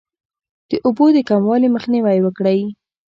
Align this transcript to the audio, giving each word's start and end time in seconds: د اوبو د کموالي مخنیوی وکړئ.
د 0.69 0.71
اوبو 0.85 1.05
د 1.15 1.17
کموالي 1.29 1.69
مخنیوی 1.75 2.17
وکړئ. 2.21 2.61